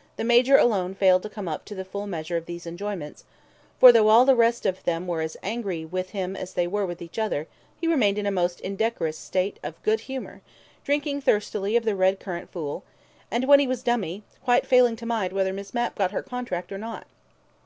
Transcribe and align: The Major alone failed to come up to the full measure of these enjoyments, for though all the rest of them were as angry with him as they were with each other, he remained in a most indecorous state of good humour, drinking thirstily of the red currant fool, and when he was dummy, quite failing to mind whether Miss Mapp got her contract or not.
The 0.18 0.24
Major 0.24 0.58
alone 0.58 0.94
failed 0.94 1.22
to 1.22 1.30
come 1.30 1.48
up 1.48 1.64
to 1.64 1.74
the 1.74 1.86
full 1.86 2.06
measure 2.06 2.36
of 2.36 2.44
these 2.44 2.66
enjoyments, 2.66 3.24
for 3.78 3.92
though 3.92 4.08
all 4.08 4.26
the 4.26 4.34
rest 4.36 4.66
of 4.66 4.84
them 4.84 5.06
were 5.06 5.22
as 5.22 5.38
angry 5.42 5.86
with 5.86 6.10
him 6.10 6.36
as 6.36 6.52
they 6.52 6.66
were 6.66 6.84
with 6.84 7.00
each 7.00 7.18
other, 7.18 7.46
he 7.80 7.88
remained 7.88 8.18
in 8.18 8.26
a 8.26 8.30
most 8.30 8.60
indecorous 8.60 9.16
state 9.16 9.58
of 9.62 9.82
good 9.82 10.00
humour, 10.00 10.42
drinking 10.84 11.22
thirstily 11.22 11.76
of 11.76 11.86
the 11.86 11.96
red 11.96 12.20
currant 12.20 12.52
fool, 12.52 12.84
and 13.30 13.48
when 13.48 13.58
he 13.58 13.66
was 13.66 13.82
dummy, 13.82 14.22
quite 14.44 14.66
failing 14.66 14.96
to 14.96 15.06
mind 15.06 15.32
whether 15.32 15.50
Miss 15.54 15.72
Mapp 15.72 15.94
got 15.94 16.10
her 16.10 16.22
contract 16.22 16.70
or 16.72 16.76
not. 16.76 17.06